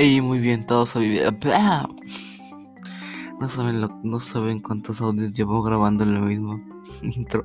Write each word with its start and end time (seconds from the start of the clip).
Ey, 0.00 0.22
muy 0.22 0.38
bien, 0.38 0.64
todos 0.64 0.96
a 0.96 0.98
vivir. 0.98 1.24
No 3.38 3.48
saben 3.50 3.86
no 4.02 4.18
saben 4.18 4.60
cuántos 4.60 5.02
audios 5.02 5.30
llevo 5.34 5.62
grabando 5.62 6.04
en 6.04 6.14
lo 6.14 6.22
mismo 6.22 6.58
intro. 7.02 7.44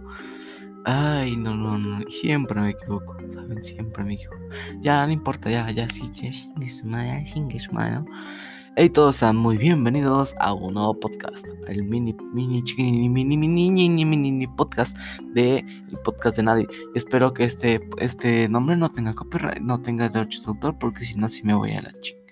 Ay, 0.85 1.35
no, 1.35 1.53
no, 1.53 1.77
no, 1.77 2.09
siempre 2.09 2.61
me 2.61 2.69
equivoco, 2.69 3.17
saben, 3.33 3.61
siempre 3.61 4.05
me 4.05 4.13
equivoco. 4.13 4.39
Ya, 4.79 5.05
no 5.05 5.11
importa, 5.11 5.49
ya, 5.51 5.69
ya, 5.71 5.89
sí, 5.89 6.09
ya, 6.13 6.31
chingue 6.31 7.59
su 7.59 7.73
madre, 7.73 7.95
¿no? 7.95 8.05
Hey, 8.77 8.89
todos 8.89 9.17
sean 9.17 9.35
muy 9.35 9.57
bienvenidos 9.57 10.33
a 10.39 10.53
un 10.53 10.75
nuevo 10.75 10.97
podcast, 10.97 11.45
el 11.67 11.83
mini, 11.83 12.15
mini, 12.31 12.63
mini, 12.77 13.09
mini, 13.09 13.37
mini, 13.37 13.79
mini, 13.79 14.05
mini 14.05 14.47
podcast 14.47 14.97
de 15.33 15.57
el 15.57 15.99
podcast 16.05 16.37
de 16.37 16.43
nadie. 16.43 16.67
Espero 16.93 17.33
que 17.33 17.43
este, 17.43 17.85
este 17.97 18.47
nombre 18.47 18.77
no 18.77 18.93
tenga 18.93 19.13
copyright, 19.13 19.59
no 19.59 19.81
tenga 19.81 20.07
derechos 20.07 20.45
de 20.45 20.51
autor, 20.51 20.77
porque 20.79 21.03
si 21.03 21.15
no, 21.15 21.27
sí 21.27 21.43
me 21.43 21.53
voy 21.53 21.71
a 21.71 21.81
la 21.81 21.91
chinga. 21.99 22.24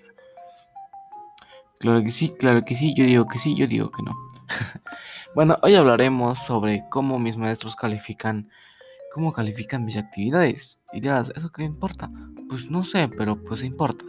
Claro 1.84 2.02
que 2.02 2.12
sí, 2.12 2.30
claro 2.30 2.64
que 2.64 2.76
sí, 2.76 2.94
yo 2.96 3.04
digo 3.04 3.28
que 3.28 3.40
sí, 3.40 3.58
yo 3.58 3.68
digo 3.68 3.92
que 3.92 4.04
no. 4.04 4.14
bueno, 5.36 5.58
hoy 5.64 5.76
hablaremos 5.76 6.40
sobre 6.40 6.86
cómo 6.90 7.20
mis 7.20 7.36
maestros 7.36 7.76
califican, 7.76 8.50
cómo 9.12 9.34
califican 9.34 9.84
mis 9.84 9.98
actividades. 9.98 10.82
Y 10.94 11.02
dirás, 11.02 11.34
¿eso 11.36 11.52
qué 11.52 11.64
importa? 11.66 12.10
Pues 12.48 12.72
no 12.72 12.86
sé, 12.86 13.10
pero 13.10 13.36
pues 13.44 13.64
importa 13.64 14.06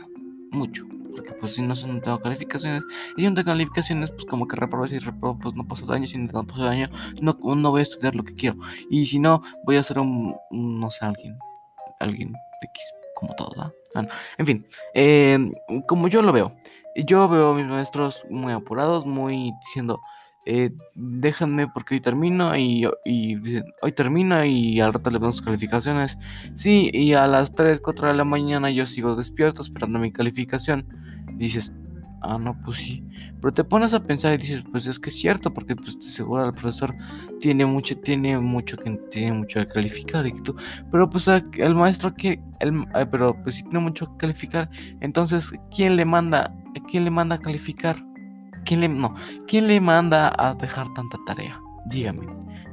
mucho. 0.53 0.87
Porque 1.11 1.33
pues 1.33 1.55
si 1.57 1.63
no, 1.63 1.75
no 1.75 2.01
tengo 2.01 2.21
calificaciones, 2.21 2.85
y 3.17 3.23
si 3.23 3.29
no 3.29 3.35
tengo 3.35 3.47
calificaciones, 3.47 4.13
pues 4.13 4.25
como 4.25 4.47
que 4.47 4.55
reprobo, 4.55 4.87
si 4.87 5.01
reprobo, 5.01 5.41
pues 5.41 5.57
no 5.57 5.67
paso 5.67 5.85
daño, 5.85 6.07
si 6.07 6.17
no 6.17 6.47
paso 6.47 6.63
daño, 6.63 6.89
no, 7.21 7.37
no 7.43 7.71
voy 7.73 7.81
a 7.81 7.83
estudiar 7.83 8.15
lo 8.15 8.23
que 8.23 8.37
quiero. 8.37 8.57
Y 8.89 9.07
si 9.07 9.19
no, 9.19 9.43
voy 9.65 9.79
a 9.79 9.83
ser 9.83 9.99
un, 9.99 10.37
no 10.53 10.91
sé, 10.93 11.07
alguien, 11.07 11.37
alguien 11.99 12.35
X, 12.63 12.85
como 13.17 13.35
todo, 13.35 13.51
¿verdad? 13.51 13.73
en 14.39 14.47
fin, 14.47 14.67
eh, 14.93 15.39
como 15.87 16.07
yo 16.07 16.21
lo 16.21 16.33
veo, 16.33 16.57
yo 16.97 17.29
veo 17.29 17.51
a 17.51 17.55
mis 17.55 17.67
maestros 17.67 18.25
muy 18.31 18.53
apurados, 18.53 19.07
muy 19.07 19.53
diciendo, 19.61 20.01
eh, 20.47 20.71
déjenme 20.95 21.69
porque 21.69 21.95
hoy 21.95 22.01
termino 22.01 22.57
y, 22.57 22.87
dicen, 23.05 23.65
hoy 23.81 23.93
termino 23.93 24.45
y 24.45 24.81
al 24.81 24.93
rato 24.93 25.11
le 25.11 25.19
damos 25.19 25.41
calificaciones. 25.41 26.19
Sí, 26.55 26.91
y 26.93 27.15
a 27.15 27.27
las 27.27 27.55
3, 27.55 27.81
4 27.81 28.09
de 28.09 28.15
la 28.15 28.25
mañana 28.25 28.71
yo 28.71 28.87
sigo 28.87 29.17
despierto 29.17 29.63
esperando 29.63 29.99
mi 29.99 30.13
calificación. 30.13 30.87
dices, 31.37 31.73
ah, 32.25 32.39
no, 32.39 32.61
pues 32.63 32.79
sí. 32.79 33.05
Pero 33.41 33.53
te 33.53 33.65
pones 33.65 33.93
a 33.95 34.03
pensar 34.03 34.35
y 34.35 34.39
dices, 34.39 34.65
pues 34.71 34.87
es 34.87 34.99
que 34.99 35.11
es 35.11 35.17
cierto, 35.17 35.53
porque 35.53 35.77
pues 35.77 35.97
seguro 36.01 36.47
el 36.47 36.53
profesor 36.53 36.95
tiene 37.41 37.67
mucho, 37.67 37.99
tiene 37.99 38.39
mucho 38.39 38.77
que 38.77 38.91
tiene 39.11 39.33
mucho 39.33 39.61
que 39.61 39.67
calificar 39.67 40.27
y 40.27 40.35
pero 40.91 41.11
pues 41.11 41.29
el 41.29 41.75
maestro 41.75 42.15
que, 42.15 42.41
el, 42.61 42.87
pero 43.11 43.37
pues 43.43 43.57
si 43.57 43.63
tiene 43.65 43.81
mucho 43.81 44.07
que 44.07 44.17
calificar, 44.19 44.71
entonces 45.01 45.53
¿quién 45.75 45.97
le 45.97 46.05
manda, 46.05 46.55
quién 46.89 47.05
le 47.05 47.11
manda 47.11 47.37
a 47.37 47.39
calificar? 47.39 47.97
¿Quién 48.65 48.81
le, 48.81 48.89
no, 48.89 49.15
quién 49.47 49.69
le 49.69 49.79
manda 49.81 50.33
a 50.39 50.55
dejar 50.55 50.87
tanta 50.95 51.19
tarea? 51.27 51.61
Dígame, 51.87 52.27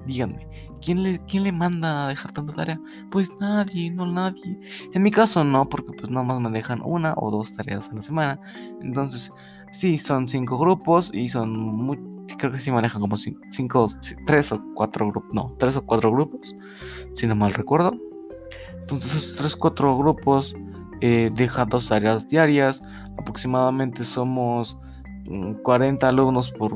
díganme. 0.05 0.47
¿Quién 0.81 1.03
le, 1.03 1.19
¿Quién 1.25 1.43
le 1.43 1.51
manda 1.51 2.05
a 2.05 2.07
dejar 2.07 2.31
tanta 2.31 2.53
tarea? 2.53 2.79
Pues 3.11 3.31
nadie, 3.39 3.91
no 3.91 4.05
nadie. 4.05 4.59
En 4.93 5.03
mi 5.03 5.11
caso 5.11 5.43
no, 5.43 5.69
porque 5.69 5.93
pues 5.93 6.11
nada 6.11 6.25
más 6.25 6.39
me 6.39 6.49
dejan 6.49 6.81
una 6.83 7.13
o 7.17 7.29
dos 7.29 7.53
tareas 7.55 7.89
a 7.89 7.93
la 7.93 8.01
semana. 8.01 8.39
Entonces, 8.81 9.31
sí, 9.71 9.97
son 9.97 10.27
cinco 10.27 10.57
grupos 10.57 11.11
y 11.13 11.29
son 11.29 11.57
muy, 11.57 11.99
creo 12.37 12.51
que 12.51 12.59
sí 12.59 12.71
manejan 12.71 13.01
como 13.01 13.15
cinco, 13.17 13.87
tres 14.25 14.51
o 14.51 14.61
cuatro 14.73 15.07
grupos, 15.07 15.31
no, 15.33 15.55
tres 15.59 15.77
o 15.77 15.85
cuatro 15.85 16.11
grupos, 16.11 16.55
si 17.13 17.27
no 17.27 17.35
mal 17.35 17.53
recuerdo. 17.53 17.95
Entonces 18.79 19.15
esos 19.15 19.37
tres, 19.37 19.55
cuatro 19.55 19.97
grupos 19.97 20.55
eh, 21.01 21.31
dejan 21.35 21.69
dos 21.69 21.87
tareas 21.89 22.27
diarias. 22.27 22.81
Aproximadamente 23.17 24.03
somos 24.03 24.77
40 25.63 26.05
mm, 26.05 26.09
alumnos 26.09 26.51
por, 26.51 26.73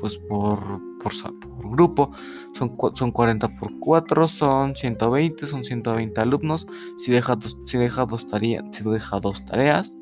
pues 0.00 0.16
por, 0.16 0.80
por, 1.04 1.70
grupo, 1.70 2.10
son, 2.56 2.76
son 2.94 3.12
40 3.12 3.48
por 3.56 3.78
4, 3.78 4.26
son 4.26 4.74
120, 4.74 5.46
son 5.46 5.64
120 5.64 6.20
alumnos. 6.20 6.66
Si 6.96 7.12
deja 7.12 7.36
dos, 7.36 7.56
si 7.66 7.78
deja 7.78 8.06
dos, 8.06 8.26
tareas, 8.26 8.64
si 8.72 8.82
deja 8.82 9.20
dos 9.20 9.44
tareas, 9.44 9.94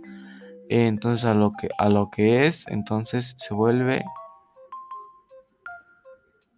entonces 0.69 1.27
a 1.27 1.35
lo, 1.35 1.53
que, 1.53 1.69
a 1.77 1.89
lo 1.89 2.11
que 2.11 2.47
es, 2.47 2.67
entonces 2.69 3.35
se 3.39 3.53
vuelve, 3.53 4.05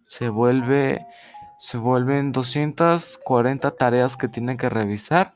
se 0.07 0.29
vuelve, 0.29 1.05
se 1.59 1.77
vuelven 1.77 2.31
240 2.31 3.71
tareas 3.71 4.15
que 4.15 4.27
tiene 4.27 4.57
que 4.57 4.69
revisar 4.69 5.35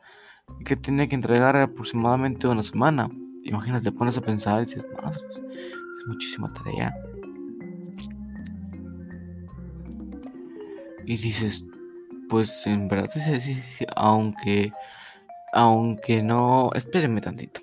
y 0.60 0.64
que 0.64 0.76
tiene 0.76 1.10
que 1.10 1.16
entregar 1.16 1.58
aproximadamente 1.58 2.48
una 2.48 2.64
semana. 2.64 3.10
Imagínate, 3.44 3.92
pones 3.92 4.18
a 4.18 4.22
pensar 4.22 4.58
y 4.62 4.66
dices, 4.66 4.86
madres, 5.02 5.24
es 5.42 6.08
muchísima 6.08 6.54
tarea. 6.54 6.94
Y 11.10 11.18
dices, 11.18 11.66
pues 12.30 12.68
en 12.68 12.88
verdad, 12.88 13.10
sí, 13.12 13.20
sí, 13.42 13.56
sí, 13.56 13.84
aunque, 13.96 14.72
aunque 15.54 16.22
no, 16.22 16.70
espérenme 16.76 17.20
tantito. 17.20 17.62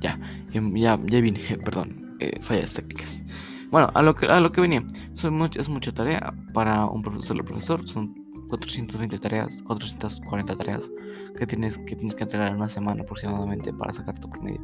Ya, 0.00 0.18
ya, 0.50 0.98
ya 1.04 1.20
vine, 1.20 1.40
perdón, 1.64 2.16
eh, 2.18 2.40
fallas 2.40 2.74
técnicas. 2.74 3.22
Bueno, 3.70 3.92
a 3.94 4.02
lo 4.02 4.16
que, 4.16 4.26
a 4.26 4.40
lo 4.40 4.50
que 4.50 4.62
venía, 4.62 4.84
son 5.12 5.40
es 5.54 5.68
mucha 5.68 5.92
tarea 5.92 6.34
para 6.52 6.86
un 6.86 7.02
profesor. 7.02 7.36
El 7.36 7.44
profesor 7.44 7.86
son 7.86 8.25
420 8.48 9.18
tareas, 9.18 9.62
440 9.62 10.56
tareas 10.56 10.90
que 11.36 11.46
tienes 11.46 11.78
que, 11.78 11.96
tienes 11.96 12.14
que 12.14 12.24
entregar 12.24 12.48
en 12.48 12.56
una 12.56 12.68
semana 12.68 13.02
aproximadamente 13.02 13.72
para 13.72 13.92
sacar 13.92 14.18
tu 14.18 14.28
promedio. 14.28 14.60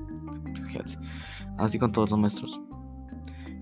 Así 1.59 1.78
con 1.78 1.92
todos 1.92 2.10
los 2.10 2.19
maestros. 2.19 2.60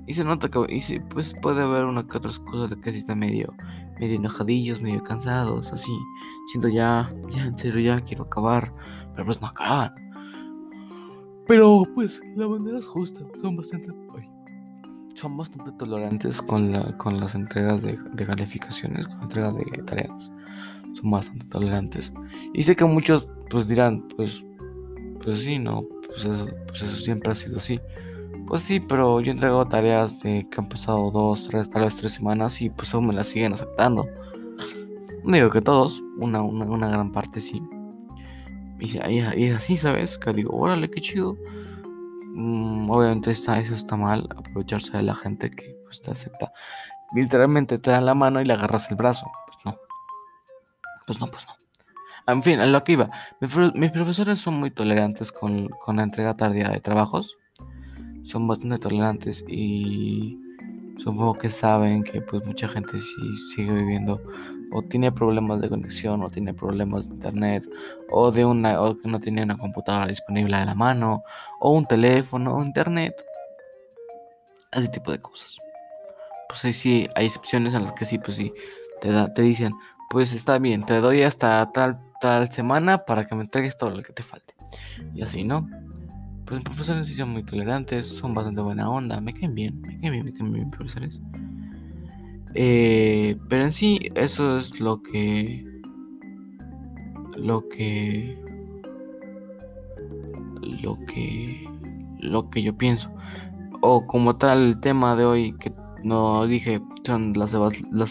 Y 0.06 0.14
se 0.14 0.24
nota 0.24 0.48
que 0.48 0.58
y 0.68 0.80
sí, 0.80 0.98
pues 0.98 1.34
puede 1.40 1.62
haber 1.62 1.84
una 1.84 2.06
que 2.06 2.16
otras 2.18 2.38
cosas 2.38 2.70
de 2.70 2.80
que 2.80 2.92
si 2.92 2.98
están 2.98 3.20
medio, 3.20 3.54
medio 4.00 4.16
enojadillos, 4.16 4.80
medio 4.80 5.02
cansados, 5.04 5.72
así. 5.72 5.92
Siento 6.50 6.68
ya, 6.68 7.12
ya 7.28 7.44
en 7.44 7.56
serio 7.56 7.80
ya 7.80 8.00
quiero 8.00 8.24
acabar. 8.24 8.74
Pero 9.12 9.24
pues 9.24 9.40
no 9.40 9.48
acaban. 9.48 9.94
Pero 11.46 11.84
pues 11.94 12.20
la 12.36 12.48
manera 12.48 12.78
es 12.78 12.86
justa. 12.86 13.20
Son 13.40 13.56
bastante 13.56 13.92
son 15.20 15.36
bastante 15.36 15.70
tolerantes 15.72 16.40
con, 16.40 16.72
la, 16.72 16.96
con 16.96 17.20
las 17.20 17.34
entregas 17.34 17.82
de, 17.82 17.98
calificaciones, 18.26 19.06
con 19.06 19.18
la 19.18 19.22
entrega 19.24 19.52
de 19.52 19.82
tareas. 19.82 20.32
Son 20.94 21.10
bastante 21.10 21.44
tolerantes. 21.46 22.12
Y 22.54 22.62
sé 22.62 22.74
que 22.74 22.84
muchos 22.86 23.28
pues 23.50 23.68
dirán, 23.68 24.08
pues, 24.16 24.44
pues 25.22 25.40
sí, 25.40 25.58
no, 25.58 25.84
pues 26.06 26.24
eso, 26.24 26.48
pues 26.68 26.82
eso 26.82 26.96
siempre 26.96 27.32
ha 27.32 27.34
sido 27.34 27.58
así. 27.58 27.78
Pues 28.46 28.62
sí, 28.62 28.80
pero 28.80 29.20
yo 29.20 29.30
entrego 29.30 29.66
tareas 29.68 30.20
de 30.20 30.48
que 30.50 30.60
han 30.60 30.68
pasado 30.68 31.10
dos, 31.10 31.46
tres, 31.48 31.68
tal 31.68 31.84
vez 31.84 31.96
tres 31.96 32.12
semanas 32.12 32.60
y 32.62 32.70
pues 32.70 32.94
aún 32.94 33.08
me 33.08 33.12
las 33.12 33.28
siguen 33.28 33.52
aceptando. 33.52 34.08
Digo 35.24 35.50
que 35.50 35.60
todos, 35.60 36.00
una, 36.16 36.42
una, 36.42 36.88
gran 36.88 37.12
parte 37.12 37.40
sí. 37.40 37.62
Y, 38.78 38.96
y, 38.96 39.20
y 39.36 39.50
así, 39.50 39.76
¿sabes? 39.76 40.16
Que 40.16 40.32
digo, 40.32 40.56
órale, 40.56 40.90
qué 40.90 41.02
chido. 41.02 41.36
Mm, 42.34 42.90
obviamente 42.90 43.30
está, 43.30 43.58
eso 43.58 43.74
está 43.74 43.96
mal, 43.96 44.28
aprovecharse 44.36 44.96
de 44.96 45.02
la 45.02 45.14
gente 45.14 45.50
que 45.50 45.76
pues, 45.84 46.00
te 46.00 46.10
acepta. 46.10 46.52
Literalmente 47.14 47.78
te 47.78 47.90
dan 47.90 48.06
la 48.06 48.14
mano 48.14 48.40
y 48.40 48.44
le 48.44 48.52
agarras 48.52 48.90
el 48.90 48.96
brazo. 48.96 49.30
Pues 49.46 49.58
no. 49.64 49.78
Pues 51.06 51.20
no, 51.20 51.26
pues 51.26 51.46
no. 51.46 51.60
En 52.32 52.42
fin, 52.42 52.60
a 52.60 52.66
lo 52.66 52.84
que 52.84 52.92
iba. 52.92 53.10
Mis, 53.74 53.90
profesores 53.90 54.38
son 54.38 54.54
muy 54.54 54.70
tolerantes 54.70 55.32
con, 55.32 55.68
con 55.68 55.96
la 55.96 56.04
entrega 56.04 56.34
tardía 56.34 56.68
de 56.68 56.80
trabajos. 56.80 57.36
Son 58.24 58.46
bastante 58.46 58.78
tolerantes 58.78 59.44
y 59.48 60.38
supongo 60.98 61.34
que 61.34 61.50
saben 61.50 62.04
que 62.04 62.20
pues 62.20 62.46
mucha 62.46 62.68
gente 62.68 62.98
sí 63.00 63.36
sigue 63.54 63.72
viviendo 63.72 64.22
o 64.72 64.82
tiene 64.82 65.12
problemas 65.12 65.60
de 65.60 65.68
conexión 65.68 66.22
o 66.22 66.30
tiene 66.30 66.54
problemas 66.54 67.08
de 67.08 67.14
internet 67.14 67.68
o 68.10 68.30
de 68.30 68.44
una 68.44 68.80
o 68.80 68.94
que 68.94 69.08
no 69.08 69.20
tiene 69.20 69.42
una 69.42 69.56
computadora 69.56 70.06
disponible 70.06 70.56
a 70.56 70.64
la 70.64 70.74
mano 70.74 71.22
o 71.60 71.72
un 71.72 71.86
teléfono 71.86 72.54
o 72.54 72.62
internet. 72.62 73.14
Ese 74.72 74.88
tipo 74.88 75.10
de 75.10 75.20
cosas. 75.20 75.58
Pues 76.48 76.64
ahí 76.64 76.72
sí 76.72 77.08
hay 77.14 77.26
excepciones 77.26 77.74
en 77.74 77.84
las 77.84 77.92
que 77.92 78.04
sí 78.04 78.18
pues 78.18 78.36
sí 78.36 78.52
te 79.00 79.10
da, 79.10 79.32
te 79.32 79.42
dicen 79.42 79.72
pues 80.10 80.32
está 80.32 80.58
bien 80.58 80.84
te 80.84 81.00
doy 81.00 81.22
hasta 81.22 81.70
tal 81.72 82.00
tal 82.20 82.50
semana 82.50 83.04
para 83.04 83.24
que 83.24 83.34
me 83.34 83.42
entregues 83.42 83.78
todo 83.78 83.90
lo 83.90 84.02
que 84.02 84.12
te 84.12 84.22
falte 84.22 84.54
y 85.14 85.22
así 85.22 85.44
no 85.44 85.68
pues 86.44 86.56
los 86.56 86.64
profesores 86.64 87.06
sí 87.06 87.14
son 87.14 87.30
muy 87.30 87.44
tolerantes 87.44 88.06
son 88.06 88.34
bastante 88.34 88.60
buena 88.60 88.90
onda 88.90 89.20
me 89.20 89.32
caen 89.32 89.54
bien 89.54 89.80
me 89.80 90.00
caen 90.00 90.12
bien 90.12 90.24
me 90.24 90.32
caen 90.32 90.52
bien 90.52 90.70
profesores 90.70 91.20
eh, 92.54 93.36
pero 93.48 93.64
en 93.64 93.72
sí, 93.72 93.98
eso 94.14 94.58
es 94.58 94.80
lo 94.80 95.02
que. 95.02 95.64
Lo 97.36 97.68
que. 97.68 98.38
Lo 100.82 100.98
que. 101.06 101.68
Lo 102.18 102.50
que 102.50 102.62
yo 102.62 102.76
pienso. 102.76 103.10
O 103.80 104.06
como 104.06 104.36
tal, 104.36 104.62
el 104.62 104.80
tema 104.80 105.16
de 105.16 105.24
hoy 105.24 105.52
que 105.58 105.72
No 106.04 106.46
dije, 106.46 106.82
son 107.04 107.32
las, 107.34 107.54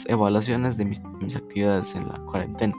evaluaciones 0.08 0.78
de 0.78 0.86
mis, 0.86 1.02
actividades 1.36 1.96
en 1.96 2.08
la 2.08 2.20
cuarentena. 2.26 2.74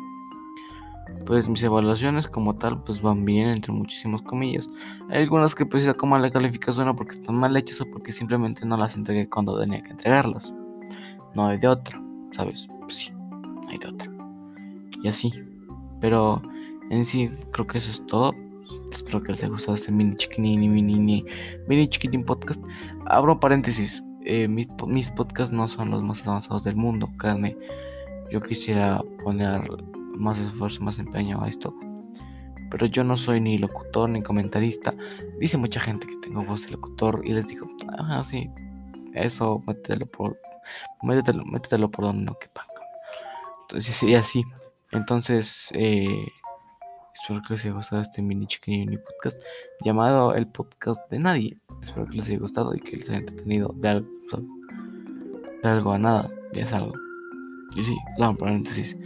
Pues 1.27 1.49
mis 1.49 1.63
evaluaciones 1.63 2.27
como 2.27 2.57
tal 2.57 2.83
pues 2.83 3.03
van 3.03 3.25
bien 3.25 3.49
entre 3.49 3.73
muchísimas 3.73 4.23
comillas. 4.23 4.69
Hay 5.11 5.23
algunas 5.23 5.55
que 5.55 5.67
pues 5.67 5.93
como 5.95 6.19
la 6.19 6.31
calificación 6.31 6.89
o 6.89 6.97
porque 6.97 7.13
están 7.13 7.37
mal 7.37 7.57
hechas 7.57 7.81
o 7.83 7.87
porque 7.91 8.13
simplemente 8.13 8.65
no 8.67 8.77
las 8.77 8.97
entregué 8.97 9.29
cuando 9.29 9.59
tenía 9.61 9.83
que 9.83 9.91
entregarlas. 9.91 10.55
No 11.35 11.47
hay 11.47 11.59
de 11.59 11.69
otra, 11.69 12.03
¿sabes? 12.33 12.67
Pues 12.81 12.95
sí, 12.95 13.11
no 13.13 13.69
hay 13.69 13.79
de 13.79 13.89
otra. 13.89 14.11
Y 15.03 15.09
así. 15.09 15.33
Pero 16.01 16.43
en 16.91 17.05
sí 17.07 17.31
creo 17.53 17.67
que 17.67 17.79
eso 17.79 17.91
es 17.91 18.05
todo. 18.07 18.35
Espero 18.91 19.23
que 19.23 19.33
les 19.33 19.43
haya 19.43 19.53
gustado 19.53 19.75
este 19.75 19.93
mini 19.93 20.17
chiquitini, 20.17 20.69
mini, 20.69 21.25
mini 21.69 21.89
chiquitín 21.89 22.25
podcast. 22.25 22.63
Abro 23.07 23.39
paréntesis. 23.41 24.03
Eh, 24.25 24.49
mis, 24.49 24.69
mis 24.87 25.11
podcasts 25.11 25.53
no 25.53 25.67
son 25.67 25.91
los 25.91 26.03
más 26.03 26.27
avanzados 26.27 26.65
del 26.65 26.77
mundo, 26.77 27.09
créanme. 27.19 27.57
Yo 28.31 28.41
quisiera 28.41 29.03
poner 29.25 29.63
más 30.17 30.39
esfuerzo, 30.39 30.83
más 30.83 30.99
empeño 30.99 31.43
a 31.43 31.49
esto. 31.49 31.75
Pero 32.71 32.87
yo 32.87 33.03
no 33.03 33.17
soy 33.17 33.41
ni 33.41 33.59
locutor 33.59 34.09
ni 34.09 34.23
comentarista. 34.23 34.95
Dice 35.41 35.59
mucha 35.59 35.81
gente 35.81 36.07
que 36.07 36.17
tengo 36.17 36.45
voz 36.45 36.67
de 36.67 36.73
locutor 36.73 37.23
y 37.25 37.33
les 37.33 37.49
digo, 37.49 37.67
ah, 37.99 38.23
sí, 38.23 38.49
eso 39.15 39.63
métetelo 39.67 40.07
por, 40.07 40.39
métetelo, 41.03 41.45
métetelo 41.45 41.91
por 41.91 42.07
donde 42.07 42.25
no 42.25 42.39
quepa. 42.39 42.67
Entonces, 43.63 43.95
sí, 43.95 44.15
así. 44.15 44.45
Entonces, 44.91 45.71
eh, 45.75 46.27
espero 47.15 47.43
que 47.43 47.55
les 47.55 47.65
haya 47.65 47.75
gustado 47.75 48.03
este 48.03 48.23
mini 48.23 48.47
chiquillo 48.47 49.01
podcast 49.05 49.41
llamado 49.85 50.35
El 50.35 50.49
Podcast 50.49 51.09
de 51.11 51.19
Nadie. 51.21 51.59
Espero 51.81 52.07
que 52.07 52.17
les 52.17 52.29
haya 52.29 52.39
gustado 52.39 52.75
y 52.75 52.81
que 52.81 52.97
les 52.97 53.09
haya 53.09 53.19
entretenido 53.19 53.73
de 53.77 53.89
algo, 53.89 54.09
de 55.63 55.69
algo 55.69 55.93
a 55.93 55.99
nada, 55.99 56.31
ya 56.53 56.65
es 56.65 56.73
algo. 56.73 56.95
Y 57.77 57.85
sí, 57.85 57.97
no, 58.19 58.37
paréntesis 58.37 58.97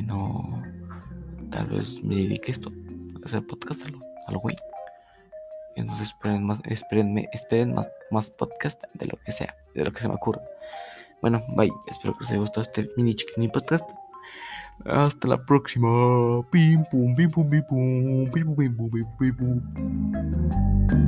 no, 0.00 0.62
tal 1.50 1.66
vez 1.66 2.02
me 2.02 2.14
dedique 2.14 2.50
esto, 2.50 2.72
a 3.22 3.26
hacer 3.26 3.46
podcast 3.46 3.84
a 3.86 4.32
lo, 4.32 4.38
güey. 4.38 4.56
Entonces 5.76 6.08
esperen 6.08 6.44
más, 6.44 6.60
esperen 6.64 7.74
más, 7.74 7.90
más 8.10 8.30
podcast 8.30 8.84
de 8.94 9.06
lo 9.06 9.18
que 9.24 9.32
sea, 9.32 9.54
de 9.74 9.84
lo 9.84 9.92
que 9.92 10.00
se 10.00 10.08
me 10.08 10.14
ocurra. 10.14 10.40
Bueno, 11.22 11.40
bye. 11.56 11.70
Espero 11.86 12.14
que 12.14 12.24
os 12.24 12.30
haya 12.30 12.40
gustado 12.40 12.62
este 12.62 12.90
mini 12.96 13.14
chiquini 13.14 13.46
podcast. 13.48 13.88
Hasta 14.84 15.28
la 15.28 15.38
próxima. 15.46 15.88
Pim 16.50 16.82
pum, 16.90 17.14
pim 17.14 17.30
pum, 17.30 17.48
pim 17.48 17.62
pum, 17.62 18.30
pim 18.32 18.44
pum, 18.44 18.56
pim 18.56 18.90
pum, 18.90 19.06
pim 19.18 19.36
pum. 19.36 21.01